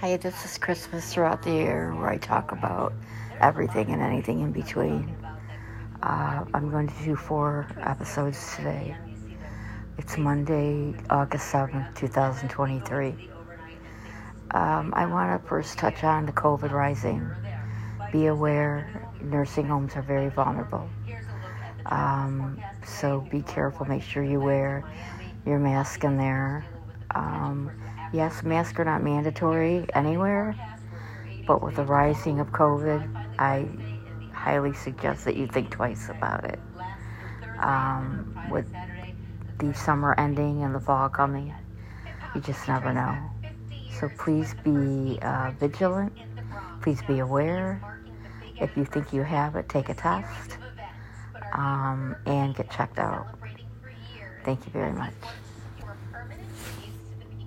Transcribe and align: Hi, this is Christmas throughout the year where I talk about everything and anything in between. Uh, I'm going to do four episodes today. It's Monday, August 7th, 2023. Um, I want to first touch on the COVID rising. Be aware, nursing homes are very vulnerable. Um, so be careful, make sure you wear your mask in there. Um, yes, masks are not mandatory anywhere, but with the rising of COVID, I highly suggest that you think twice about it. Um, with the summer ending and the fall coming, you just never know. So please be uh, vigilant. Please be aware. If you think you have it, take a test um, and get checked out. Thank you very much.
Hi, 0.00 0.16
this 0.16 0.46
is 0.46 0.56
Christmas 0.56 1.12
throughout 1.12 1.42
the 1.42 1.50
year 1.50 1.94
where 1.94 2.08
I 2.08 2.16
talk 2.16 2.52
about 2.52 2.94
everything 3.38 3.90
and 3.90 4.00
anything 4.00 4.40
in 4.40 4.50
between. 4.50 5.14
Uh, 6.02 6.42
I'm 6.54 6.70
going 6.70 6.88
to 6.88 7.04
do 7.04 7.14
four 7.14 7.68
episodes 7.82 8.56
today. 8.56 8.96
It's 9.98 10.16
Monday, 10.16 10.94
August 11.10 11.52
7th, 11.52 11.94
2023. 11.96 13.28
Um, 14.52 14.94
I 14.96 15.04
want 15.04 15.38
to 15.38 15.46
first 15.46 15.76
touch 15.76 16.02
on 16.02 16.24
the 16.24 16.32
COVID 16.32 16.70
rising. 16.70 17.30
Be 18.10 18.24
aware, 18.24 19.06
nursing 19.20 19.66
homes 19.66 19.96
are 19.96 20.02
very 20.02 20.30
vulnerable. 20.30 20.88
Um, 21.84 22.58
so 22.86 23.20
be 23.30 23.42
careful, 23.42 23.84
make 23.84 24.02
sure 24.02 24.24
you 24.24 24.40
wear 24.40 24.82
your 25.44 25.58
mask 25.58 26.04
in 26.04 26.16
there. 26.16 26.64
Um, 27.14 27.70
yes, 28.12 28.42
masks 28.42 28.78
are 28.78 28.84
not 28.84 29.02
mandatory 29.02 29.86
anywhere, 29.94 30.54
but 31.46 31.62
with 31.62 31.76
the 31.76 31.84
rising 31.84 32.40
of 32.40 32.48
COVID, 32.48 33.08
I 33.38 33.66
highly 34.32 34.72
suggest 34.74 35.24
that 35.24 35.36
you 35.36 35.46
think 35.46 35.70
twice 35.70 36.08
about 36.08 36.44
it. 36.44 36.58
Um, 37.58 38.34
with 38.50 38.66
the 39.58 39.74
summer 39.74 40.14
ending 40.18 40.62
and 40.62 40.74
the 40.74 40.80
fall 40.80 41.08
coming, 41.08 41.54
you 42.34 42.40
just 42.40 42.66
never 42.68 42.92
know. 42.92 43.30
So 43.98 44.08
please 44.18 44.54
be 44.64 45.18
uh, 45.20 45.52
vigilant. 45.60 46.12
Please 46.82 47.02
be 47.02 47.18
aware. 47.18 47.82
If 48.60 48.76
you 48.76 48.84
think 48.84 49.12
you 49.12 49.22
have 49.22 49.56
it, 49.56 49.68
take 49.68 49.88
a 49.88 49.94
test 49.94 50.56
um, 51.52 52.16
and 52.26 52.54
get 52.54 52.70
checked 52.70 52.98
out. 52.98 53.26
Thank 54.44 54.64
you 54.66 54.72
very 54.72 54.92
much. 54.92 55.12